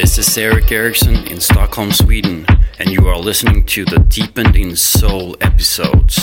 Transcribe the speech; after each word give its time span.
This 0.00 0.16
is 0.16 0.38
Eric 0.38 0.72
Eriksson 0.72 1.26
in 1.26 1.40
Stockholm, 1.40 1.92
Sweden, 1.92 2.46
and 2.78 2.88
you 2.88 3.06
are 3.06 3.18
listening 3.18 3.66
to 3.66 3.84
the 3.84 3.98
Deepened 3.98 4.56
in 4.56 4.74
Soul 4.74 5.36
episodes. 5.42 6.18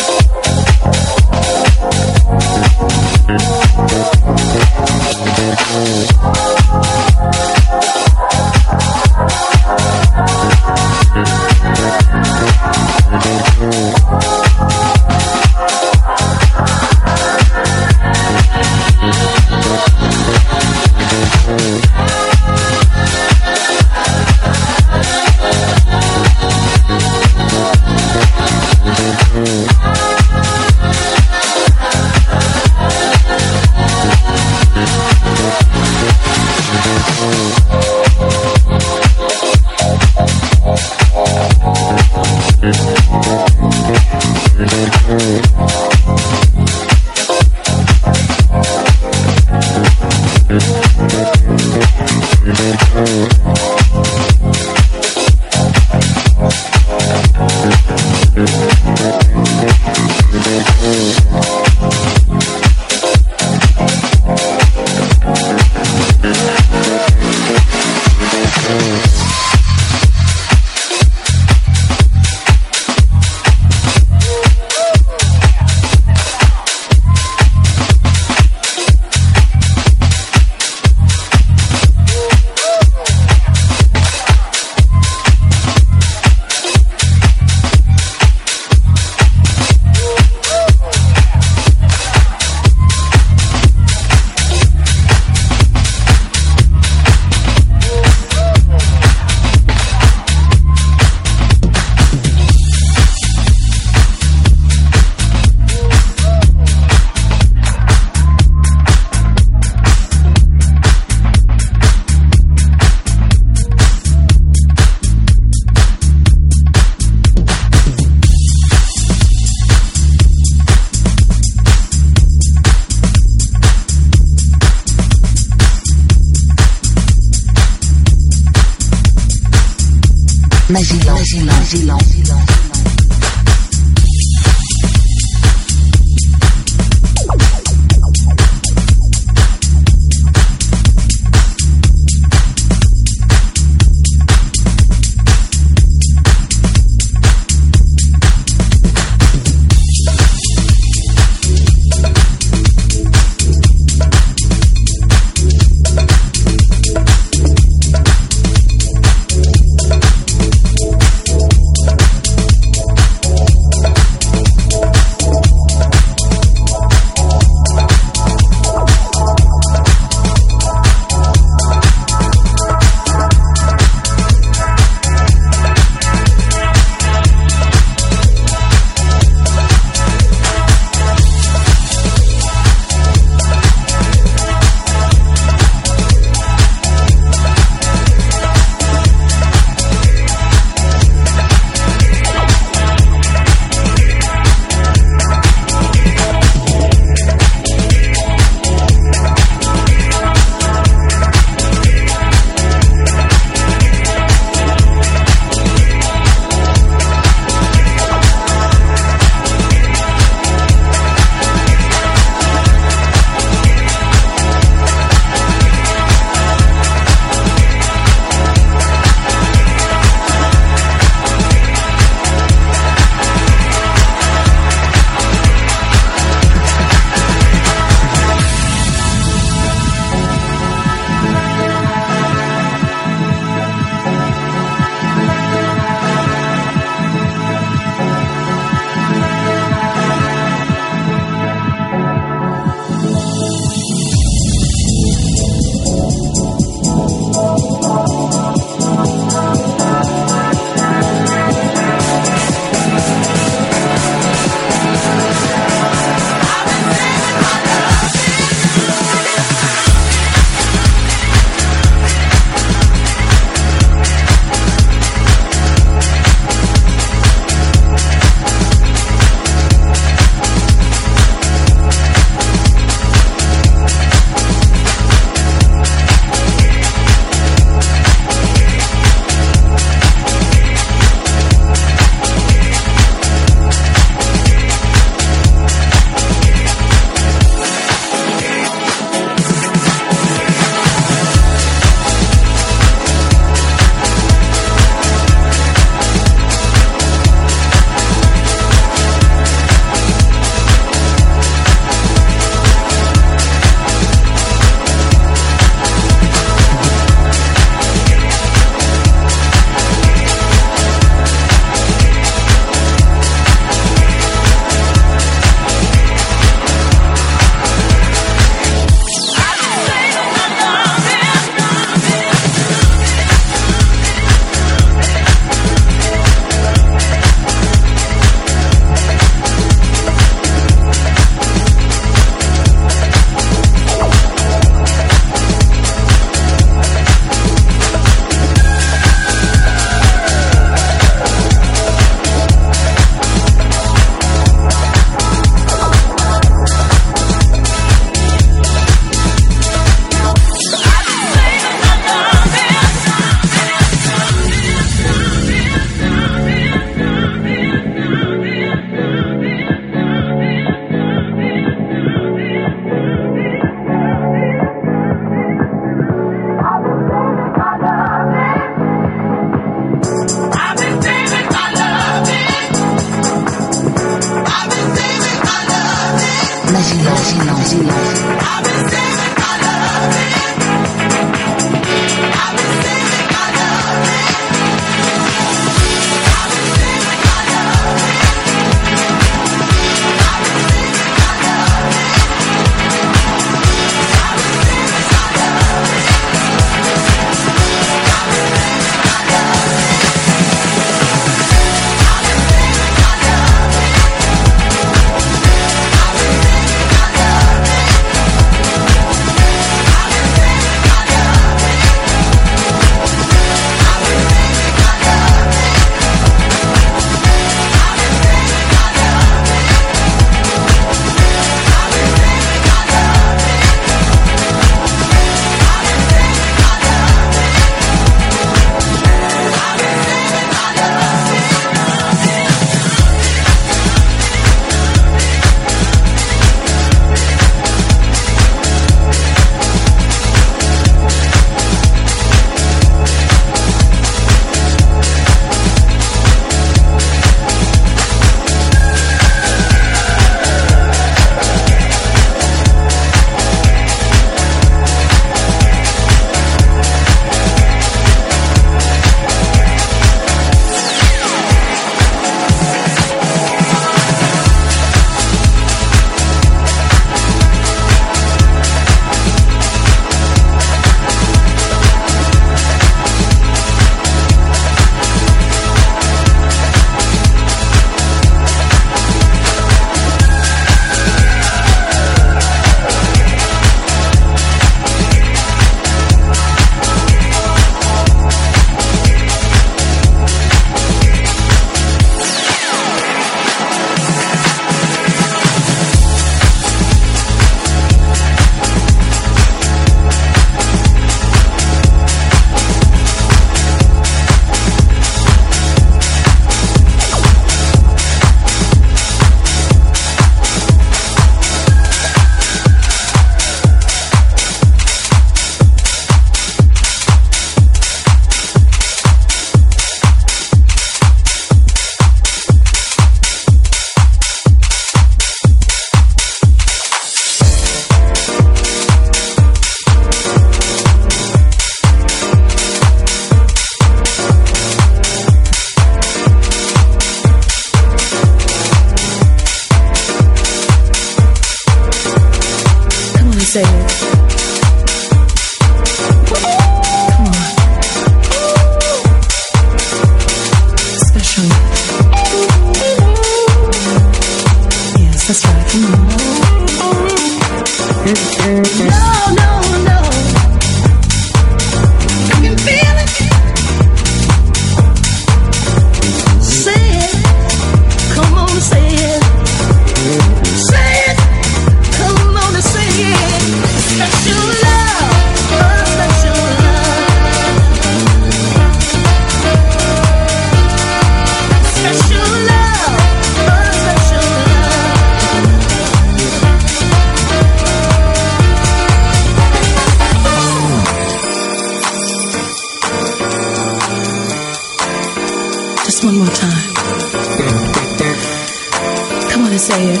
say 599.66 599.82
it. 599.94 600.00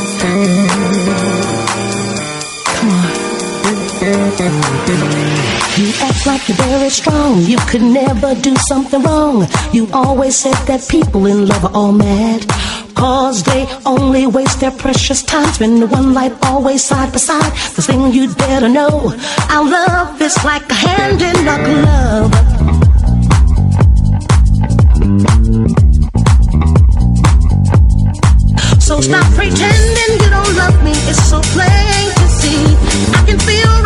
Come 2.76 2.90
on. 2.90 3.26
You 5.76 5.92
act 6.00 6.26
like 6.26 6.48
you're 6.48 6.56
very 6.56 6.90
strong. 6.90 7.40
You 7.40 7.58
could 7.68 7.82
never 7.82 8.34
do 8.36 8.54
something 8.68 9.02
wrong. 9.02 9.46
You 9.72 9.88
always 9.92 10.36
said 10.36 10.54
that 10.66 10.86
people 10.88 11.26
in 11.26 11.46
love 11.48 11.64
are 11.64 11.74
all 11.74 11.92
mad. 11.92 12.46
Cause 12.94 13.42
they 13.42 13.66
only 13.84 14.26
waste 14.26 14.60
their 14.60 14.70
precious 14.70 15.22
time 15.22 15.52
spending 15.52 15.90
one 15.90 16.14
life 16.14 16.34
always 16.44 16.84
side 16.84 17.10
by 17.12 17.18
side. 17.18 17.52
The 17.74 17.82
thing 17.82 18.12
you'd 18.12 18.38
better 18.38 18.68
know, 18.68 19.12
our 19.50 19.64
love 19.68 20.20
is 20.22 20.36
like 20.44 20.70
a 20.70 20.74
hand 20.74 21.20
in 21.20 21.48
a 21.48 21.58
glove. 21.66 22.55
Stop 29.02 29.30
pretending 29.34 30.12
you 30.20 30.30
don't 30.30 30.56
love 30.56 30.82
me. 30.82 30.92
It's 30.92 31.22
so 31.28 31.40
plain 31.52 32.10
to 32.14 32.28
see. 32.28 32.64
I 33.14 33.24
can 33.26 33.38
feel. 33.38 33.85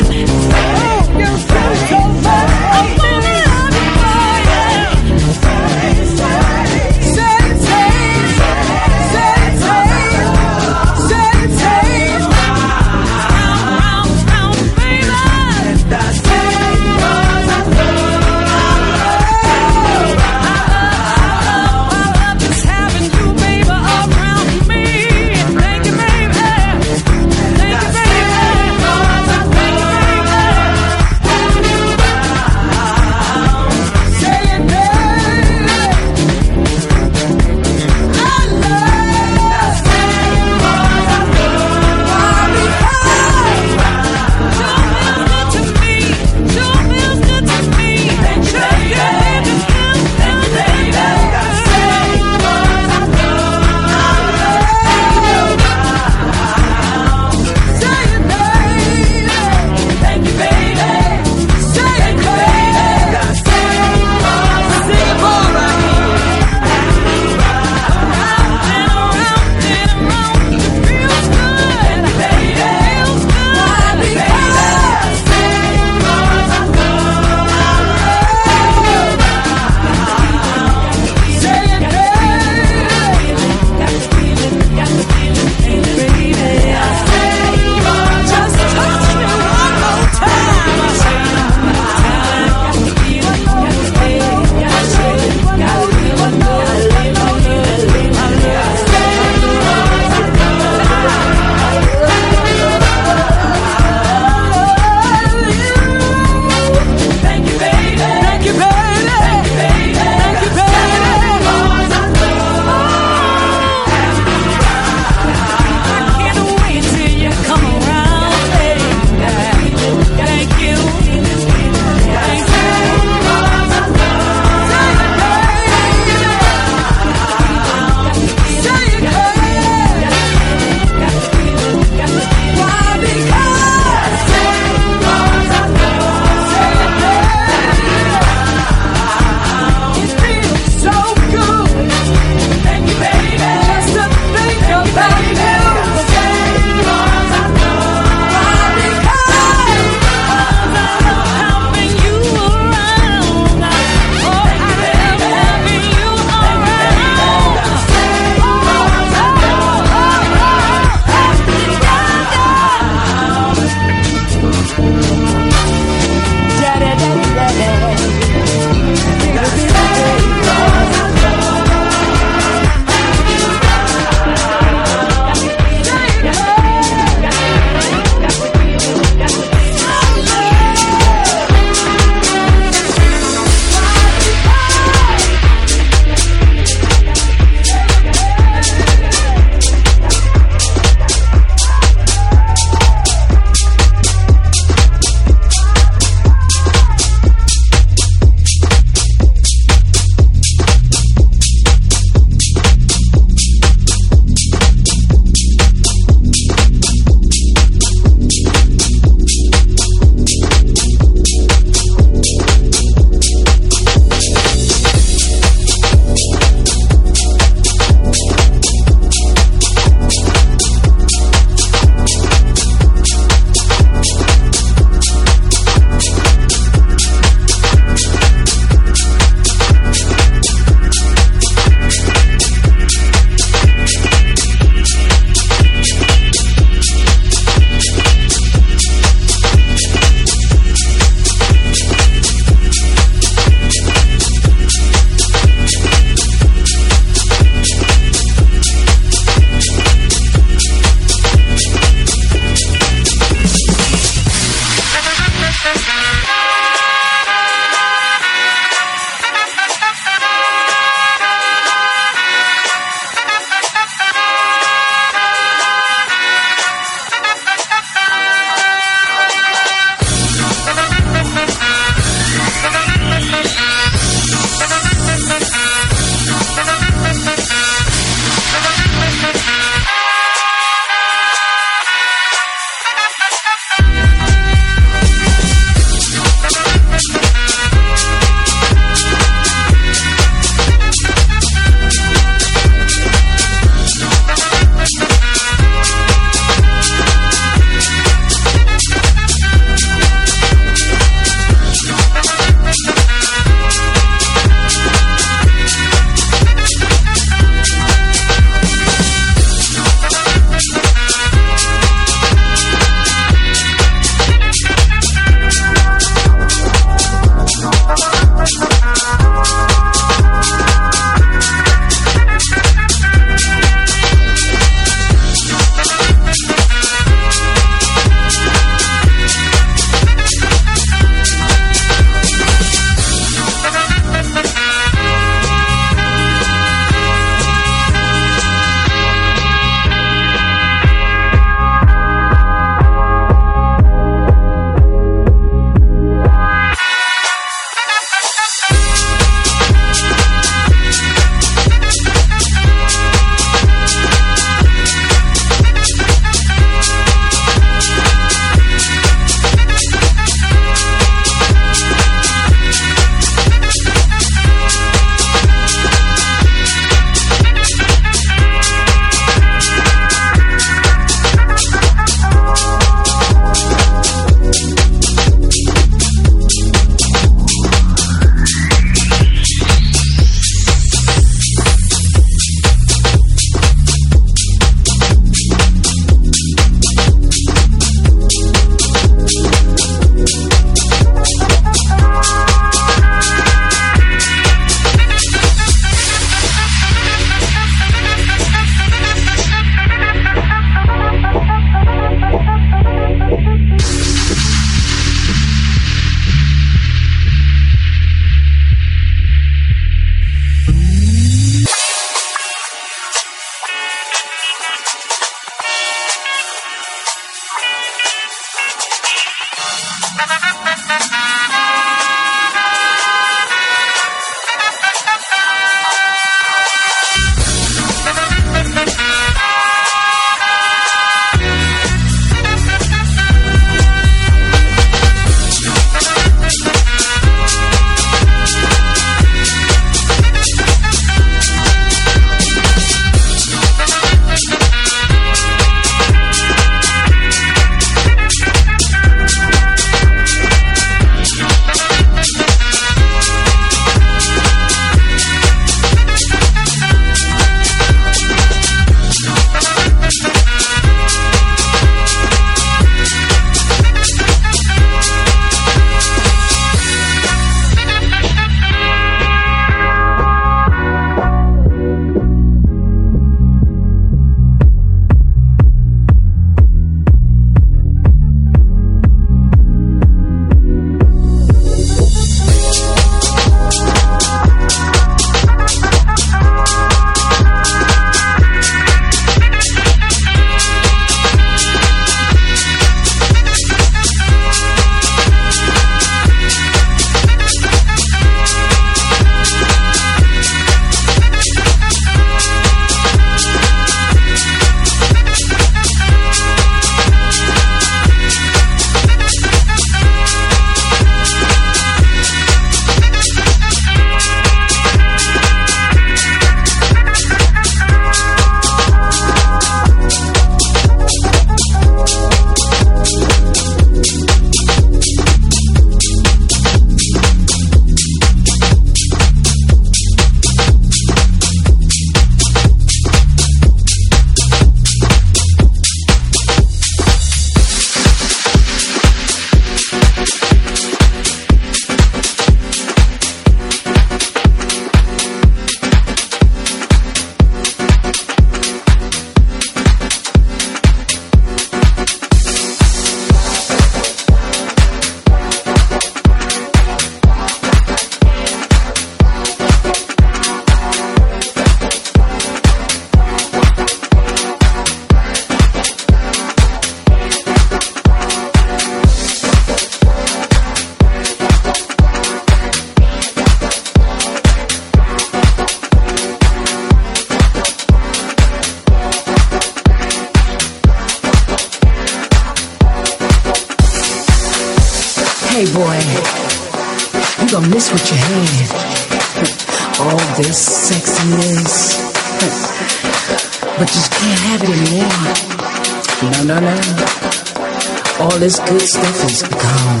All 598.34 598.40
this 598.40 598.58
good 598.58 598.80
stuff 598.80 599.30
is 599.30 599.42
gone. 599.42 600.00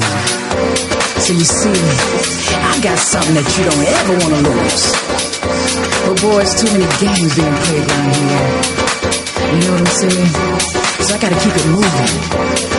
So 1.22 1.32
you 1.34 1.44
see, 1.44 1.70
I 1.70 2.80
got 2.82 2.98
something 2.98 3.34
that 3.36 3.46
you 3.54 3.62
don't 3.62 3.86
ever 3.86 4.14
want 4.18 4.34
to 4.34 4.50
lose. 4.50 4.90
But 6.02 6.20
boy, 6.20 6.42
it's 6.42 6.58
too 6.60 6.66
many 6.74 6.90
games 6.98 7.30
being 7.38 7.54
played 7.62 7.86
around 7.86 8.10
here. 8.18 8.74
You 9.54 9.60
know 9.62 9.70
what 9.70 9.86
I'm 9.86 9.94
saying? 10.10 10.34
So 11.06 11.14
I 11.14 11.18
gotta 11.20 11.38
keep 11.38 11.54
it 11.54 11.66
moving. 11.70 12.73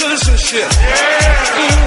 Citizenship. 0.00 0.70
Mm, 0.70 1.79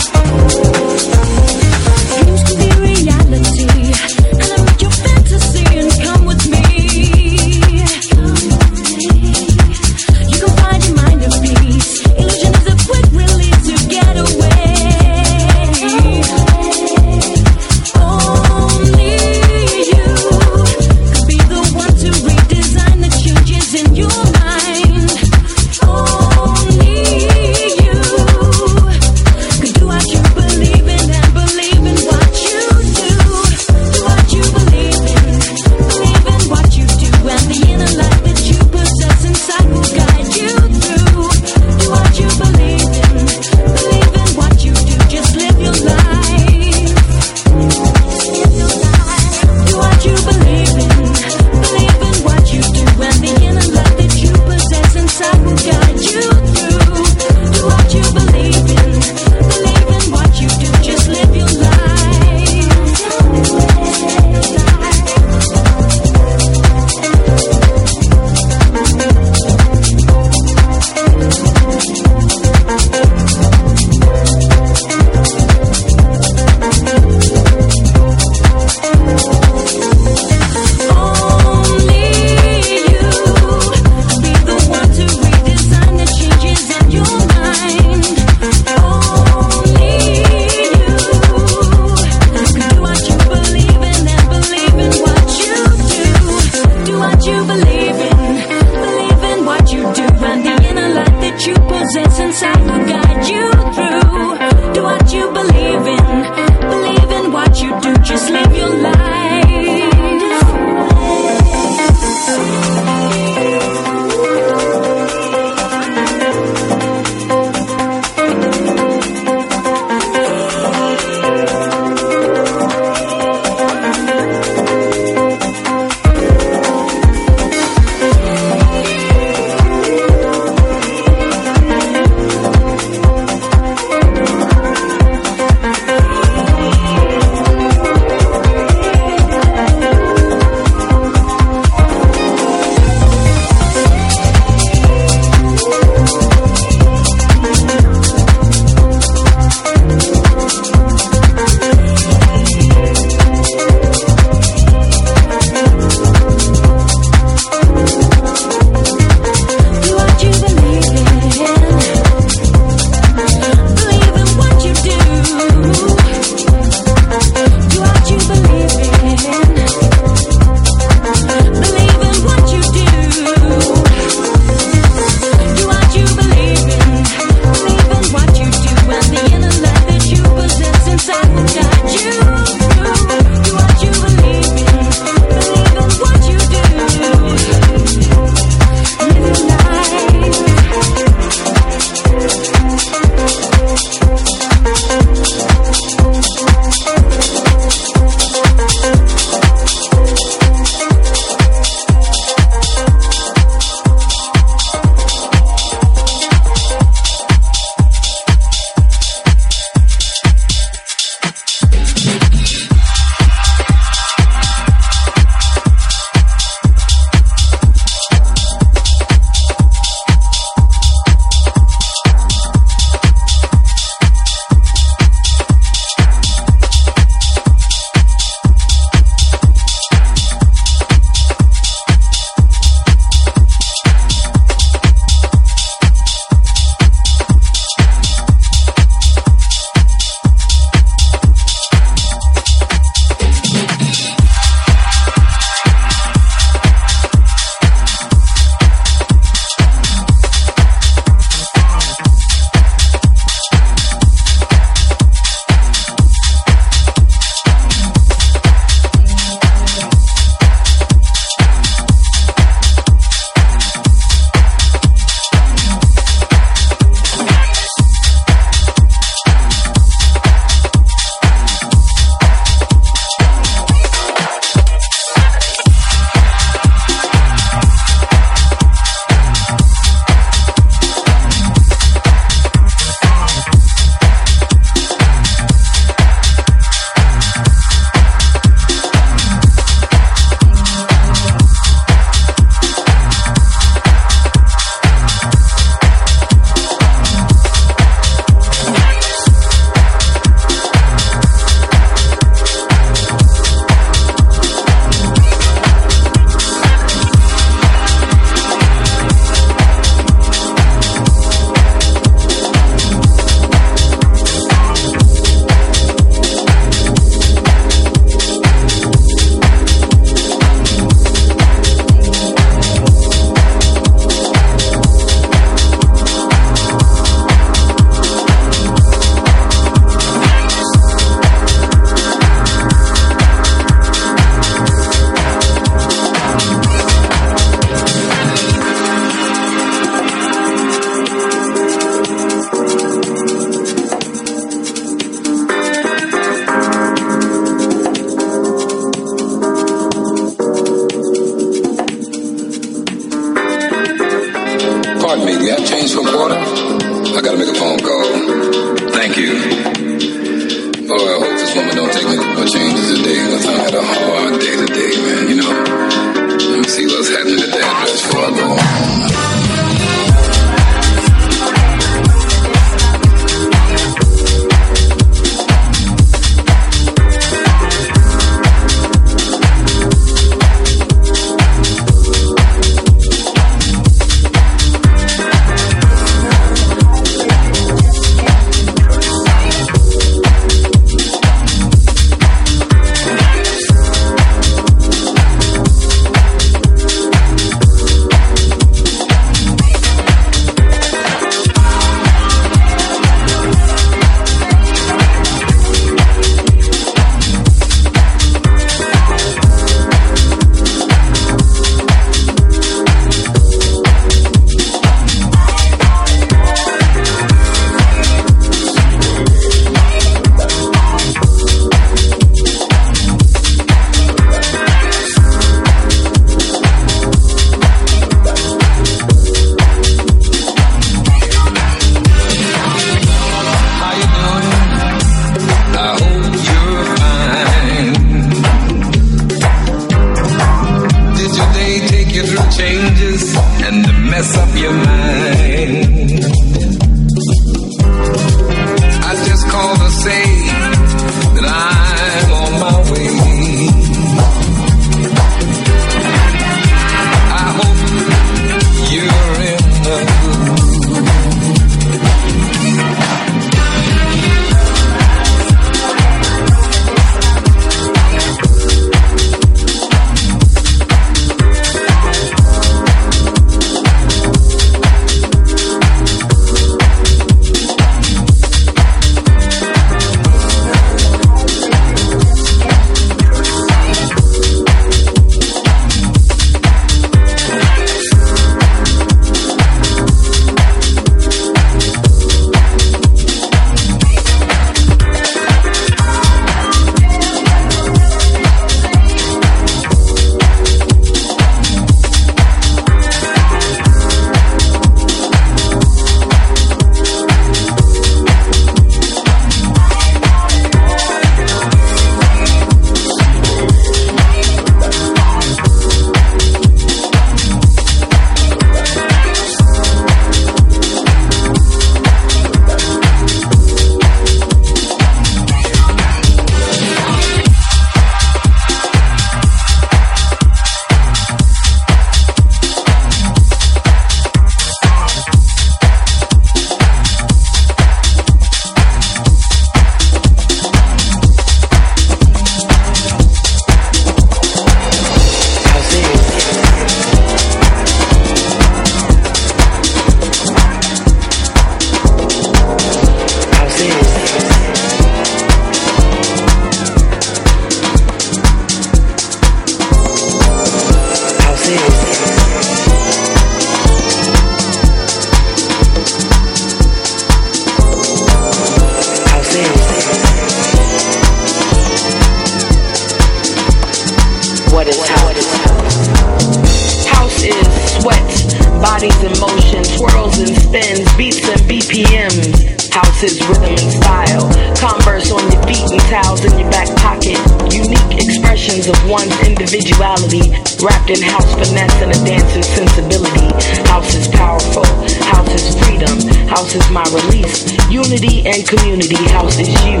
motion, 579.40 579.82
twirls 579.96 580.38
and 580.38 580.54
spins, 580.56 581.04
beats 581.16 581.44
and 581.48 581.60
BPMs. 581.68 582.76
House 582.92 583.22
is 583.22 583.36
rhythm 583.48 583.76
and 583.76 583.92
style. 583.92 584.44
Converse 584.76 585.30
on 585.32 585.44
your 585.52 585.62
feet 585.68 585.84
and 585.92 586.00
towels 586.08 586.44
in 586.44 586.58
your 586.58 586.70
back 586.70 586.88
pocket. 586.96 587.36
Unique 587.68 588.16
expressions 588.16 588.88
of 588.88 588.96
one's 589.08 589.36
individuality, 589.44 590.48
wrapped 590.80 591.10
in 591.10 591.20
house 591.20 591.52
finesse 591.60 592.00
and 592.00 592.12
a 592.12 592.20
dancer's 592.24 592.66
sensibility. 592.66 593.52
House 593.88 594.14
is 594.14 594.28
powerful. 594.28 594.86
House 595.28 595.52
is 595.52 595.76
freedom. 595.84 596.16
House 596.48 596.74
is 596.74 596.88
my 596.90 597.04
release. 597.12 597.68
Unity 597.90 598.46
and 598.48 598.66
community. 598.66 599.20
House 599.28 599.58
is 599.58 599.68
you. 599.84 600.00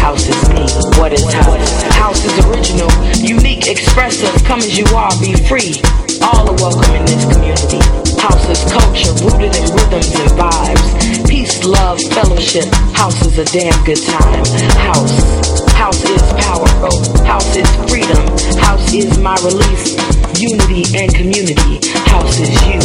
House 0.00 0.28
is 0.28 0.48
me. 0.48 0.64
What 0.96 1.12
is 1.12 1.24
house? 1.32 1.82
House 2.00 2.24
is 2.24 2.46
original, 2.46 2.90
unique, 3.20 3.68
expressive. 3.68 4.32
Come 4.44 4.60
as 4.60 4.78
you 4.78 4.86
are, 4.94 5.10
be 5.20 5.34
free. 5.34 6.05
All 6.22 6.48
are 6.48 6.56
welcome 6.62 6.94
in 6.94 7.04
this 7.06 7.24
community. 7.24 7.80
House 8.20 8.48
is 8.48 8.62
culture, 8.72 9.12
rooted 9.24 9.56
in 9.56 9.66
rhythms 9.74 10.14
and 10.14 10.30
vibes. 10.38 11.28
Peace, 11.28 11.64
love, 11.64 12.00
fellowship. 12.12 12.66
House 12.94 13.20
is 13.26 13.38
a 13.38 13.44
damn 13.44 13.84
good 13.84 14.02
time. 14.02 14.44
House. 14.78 15.70
House 15.72 16.02
is 16.04 16.22
powerful. 16.44 17.24
House 17.24 17.56
is 17.56 17.68
freedom. 17.90 18.22
House 18.60 18.92
is 18.92 19.18
my 19.18 19.36
release. 19.44 19.96
Unity 20.40 20.84
and 20.96 21.14
community. 21.14 21.80
House 22.10 22.38
is 22.40 22.50
you. 22.66 22.80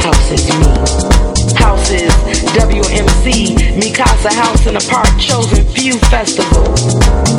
House 0.00 0.30
is 0.30 0.48
me. 0.58 1.33
House 1.52 1.90
is 1.90 2.12
WMC, 2.56 3.76
Mikasa 3.76 4.32
House 4.32 4.66
in 4.66 4.76
a 4.76 4.80
Park 4.88 5.08
Chosen 5.20 5.64
Few 5.74 5.98
Festival. 6.08 6.64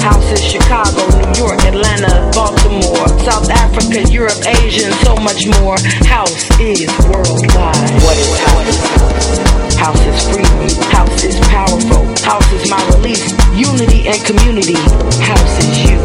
House 0.01 0.31
is 0.31 0.43
Chicago, 0.43 1.01
New 1.17 1.33
York, 1.41 1.59
Atlanta, 1.65 2.29
Baltimore, 2.33 3.07
South 3.25 3.49
Africa, 3.49 4.05
Europe, 4.11 4.37
Asia, 4.45 4.85
and 4.85 4.95
so 5.01 5.15
much 5.17 5.47
more. 5.59 5.77
House 6.05 6.45
is 6.59 6.85
worldwide. 7.09 7.81
What 8.05 8.17
is 8.17 8.31
house? 8.45 9.75
House 9.77 10.05
is 10.05 10.17
freedom. 10.29 10.69
House 10.91 11.23
is 11.23 11.39
powerful. 11.49 12.05
House 12.23 12.51
is 12.53 12.69
my 12.69 12.81
release. 12.95 13.31
Unity 13.57 14.07
and 14.07 14.23
community. 14.23 14.77
House 15.25 15.57
is 15.59 15.89
you. 15.89 15.97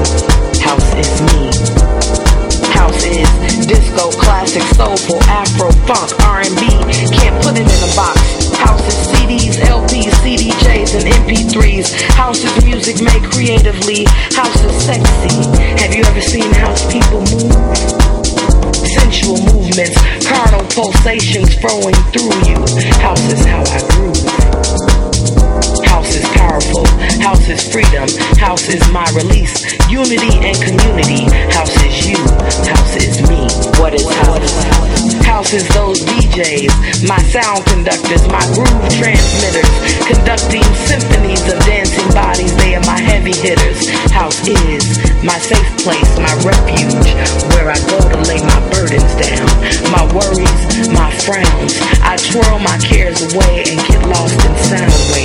House 0.65 0.95
is 0.97 1.21
me. 1.29 2.20
House 2.91 3.05
is 3.05 3.67
disco, 3.67 4.11
classic 4.11 4.63
soulful, 4.75 5.23
Afro, 5.31 5.71
funk, 5.87 6.11
R&B. 6.27 6.67
Can't 7.15 7.41
put 7.41 7.55
it 7.55 7.63
in 7.63 7.81
a 7.87 7.95
box. 7.95 8.19
House 8.59 8.83
is 8.83 8.99
CDs, 9.15 9.63
LPs, 9.63 10.11
CDJs, 10.27 10.99
and 10.99 11.07
MP3s. 11.23 11.95
House 12.15 12.43
is 12.43 12.65
music 12.65 13.01
made 13.01 13.23
creatively. 13.31 14.07
House 14.35 14.65
is 14.65 14.75
sexy. 14.85 15.39
Have 15.79 15.95
you 15.95 16.03
ever 16.03 16.21
seen 16.21 16.53
house 16.55 16.83
people 16.91 17.21
move? 17.21 17.55
Sensual 18.99 19.39
movements, 19.55 19.95
carnal 20.27 20.67
pulsations 20.71 21.55
flowing 21.61 21.95
through 22.11 22.35
you. 22.51 22.59
House 22.99 23.23
is 23.33 23.45
how 23.47 23.63
I 23.71 23.87
groove. 23.95 25.10
House 25.87 26.15
is 26.15 26.25
powerful. 26.37 26.87
House 27.21 27.49
is 27.49 27.61
freedom. 27.73 28.09
House 28.39 28.69
is 28.69 28.83
my 28.93 29.07
release. 29.15 29.55
Unity 29.89 30.39
and 30.43 30.57
community. 30.61 31.25
House 31.53 31.75
is 31.85 32.09
you. 32.09 32.19
House 32.67 32.97
is 32.97 33.21
me. 33.29 33.47
What 33.81 33.95
is 33.95 34.09
house? 34.27 34.91
House 35.25 35.55
is 35.55 35.67
those 35.69 36.01
DJs, 36.05 37.09
my 37.09 37.19
sound 37.33 37.65
conductors, 37.65 38.27
my 38.29 38.45
groove 38.53 38.85
transmitters, 38.93 39.73
conducting 40.05 40.63
symphonies 40.85 41.41
of 41.51 41.59
dancing 41.65 42.09
bodies. 42.13 42.55
They 42.57 42.75
are 42.75 42.85
my 42.85 43.01
heavy 43.01 43.33
hitters. 43.33 43.89
House 44.13 44.37
is 44.47 44.99
my 45.25 45.39
safe 45.39 45.71
place, 45.79 46.13
my 46.19 46.35
refuge, 46.45 47.15
where 47.55 47.71
I 47.71 47.79
go 47.89 47.99
to 47.99 48.19
lay 48.29 48.43
my 48.45 48.61
burdens 48.69 49.15
down, 49.17 49.49
my 49.91 50.05
worries, 50.13 50.89
my 50.93 51.11
frowns. 51.25 51.79
I 52.05 52.17
twirl 52.17 52.59
my 52.59 52.77
cares 52.79 53.23
away 53.33 53.65
and 53.71 53.79
get 53.89 54.07
lost 54.09 54.37
in 54.45 54.55
sound 54.69 54.93
waves. 55.15 55.20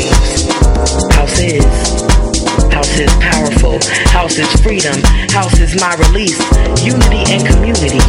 House 1.14 1.40
is. 1.40 2.06
House 2.74 3.00
is 3.00 3.12
powerful. 3.20 3.80
House 4.10 4.38
is 4.38 4.62
freedom. 4.62 5.02
House 5.32 5.60
is 5.60 5.80
my 5.80 5.96
release. 5.96 6.40
Unity 6.84 7.24
and 7.32 7.46
community. 7.48 8.00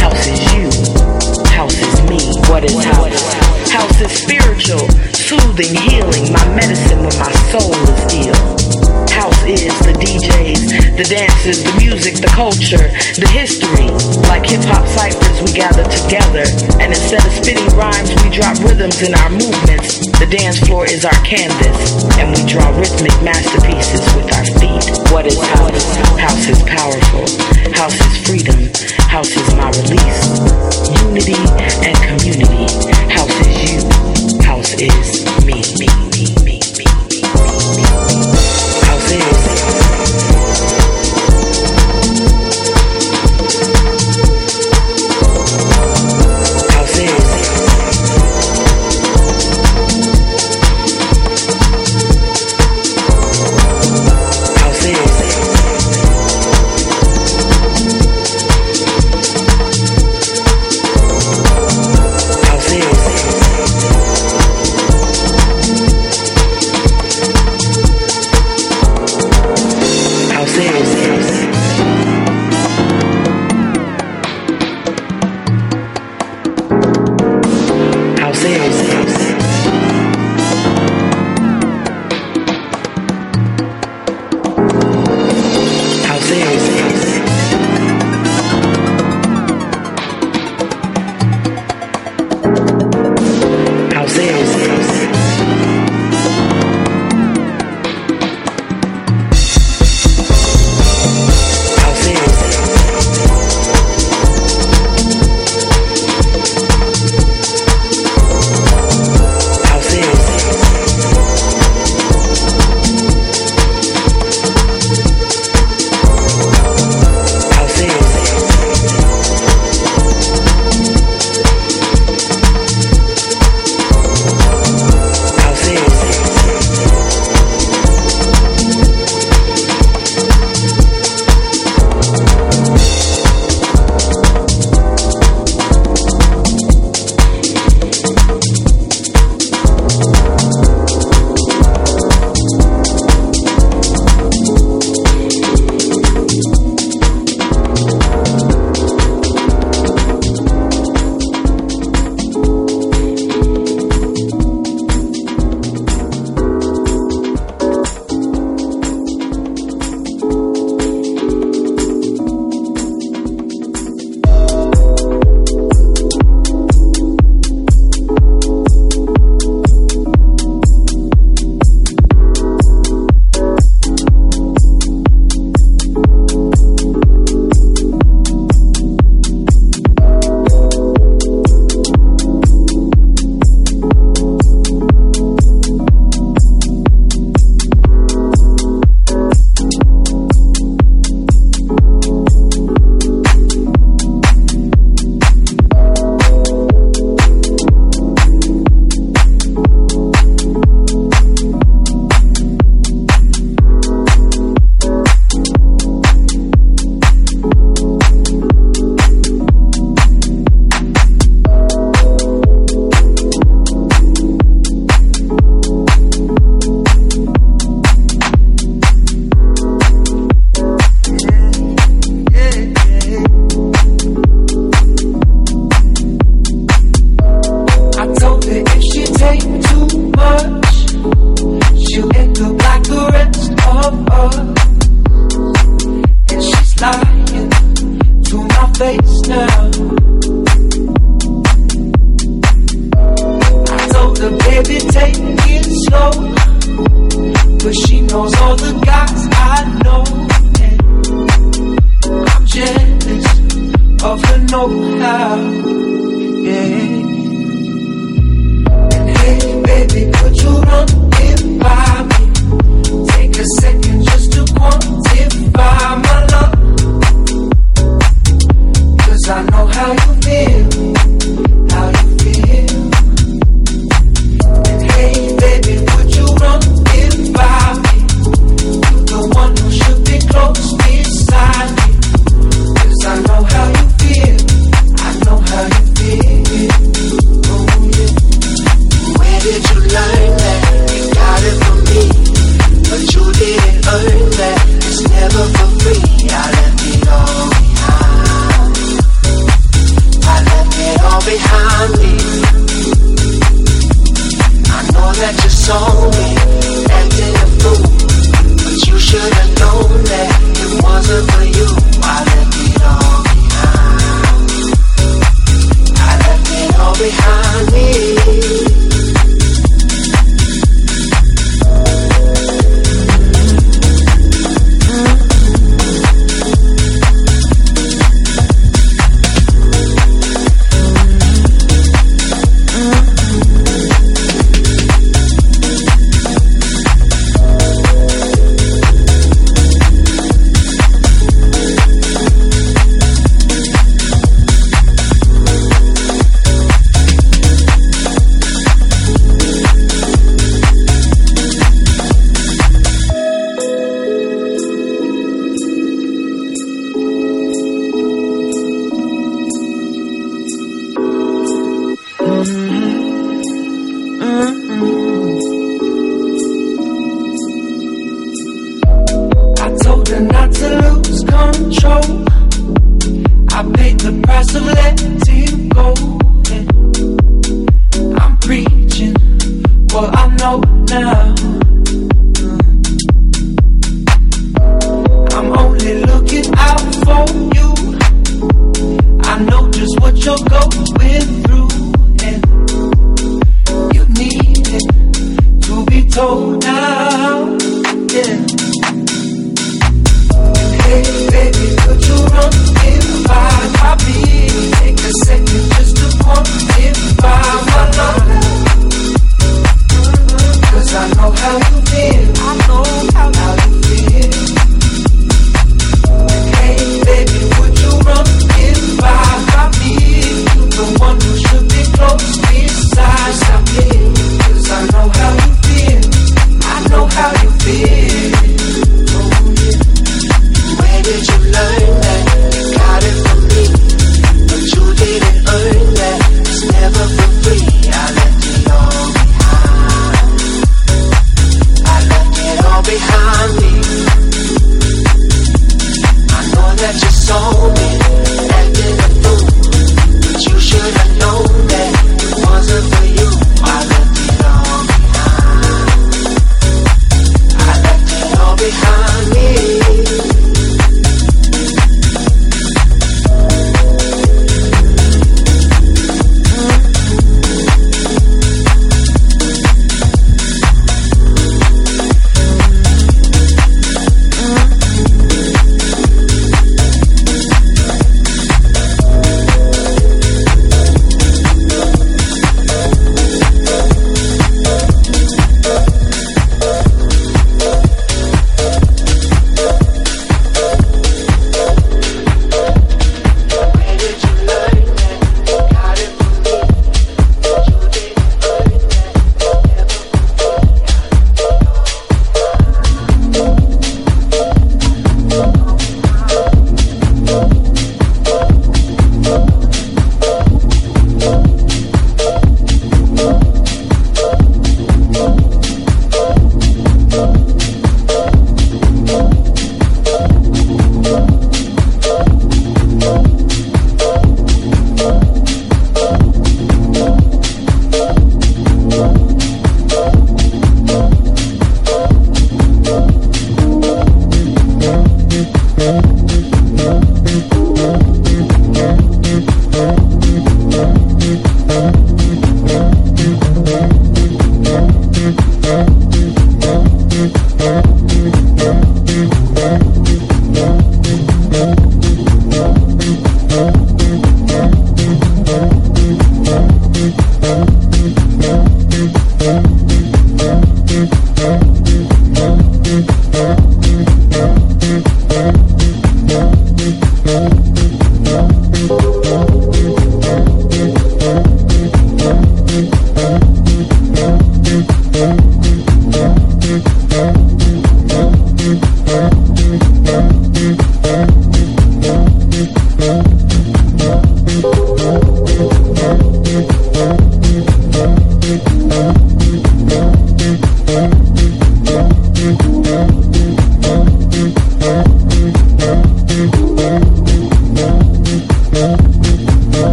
House 0.00 0.26
is 0.26 0.40
you. 0.54 1.23
House 1.54 1.78
is 1.78 2.02
me. 2.10 2.18
What 2.50 2.64
is 2.64 2.74
house? 2.84 3.70
House 3.70 4.00
is 4.00 4.10
spiritual, 4.10 4.90
soothing, 5.14 5.70
healing, 5.70 6.32
my 6.32 6.42
medicine 6.50 6.98
when 6.98 7.14
my 7.14 7.30
soul 7.54 7.70
is 7.70 8.26
ill. 8.26 8.84
House 9.14 9.38
is 9.46 9.70
the 9.86 9.94
DJs, 9.94 10.98
the 10.98 11.06
dances, 11.06 11.62
the 11.62 11.70
music, 11.78 12.18
the 12.18 12.26
culture, 12.34 12.90
the 13.14 13.30
history. 13.30 13.86
Like 14.26 14.42
hip 14.42 14.66
hop 14.66 14.82
ciphers, 14.98 15.38
we 15.46 15.54
gather 15.54 15.86
together. 15.86 16.42
And 16.82 16.90
instead 16.90 17.22
of 17.22 17.30
spitting 17.30 17.70
rhymes, 17.78 18.10
we 18.26 18.34
drop 18.34 18.58
rhythms 18.58 19.02
in 19.06 19.14
our 19.14 19.30
movements. 19.30 20.02
The 20.18 20.26
dance 20.26 20.58
floor 20.58 20.90
is 20.90 21.06
our 21.06 21.20
canvas, 21.22 22.02
and 22.18 22.34
we 22.34 22.42
draw 22.50 22.66
rhythmic 22.74 23.14
masterpieces 23.22 24.02
with 24.18 24.26
our 24.34 24.46
feet. 24.58 24.90
What 25.14 25.30
is 25.30 25.38
house? 25.38 25.86
House 26.18 26.50
is 26.50 26.60
powerful. 26.66 27.30
House 27.78 27.94
is 27.94 28.14
freedom. 28.26 28.58
House 29.06 29.30
is 29.30 29.54
my 29.54 29.70
release. 29.78 30.74
Unity 31.06 31.38
and 31.84 31.96
community. 32.08 32.66
House 33.12 33.40
is 33.40 33.82
you. 33.82 34.42
House 34.44 34.74
is 34.80 35.33